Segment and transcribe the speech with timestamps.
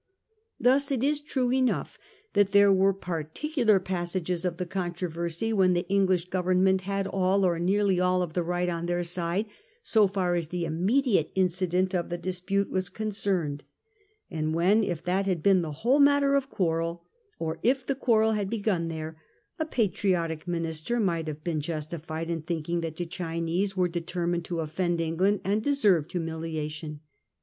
[0.59, 1.99] Thus it is true enough
[2.33, 7.45] that there were par* ticular passages of the controversy when the English Government had all
[7.45, 9.45] or nearly all of the right on their side
[9.83, 13.63] so far as the Immediate incident of the dispute was concerned;
[14.31, 17.05] and when, if that had been the whole matter of quarrel,
[17.37, 19.21] or if the quarrel had begun there,
[19.59, 23.87] a patriotic minister might have been justified in thinking that the C hin ese were
[23.87, 27.01] determined to offend England and deserved humiliation.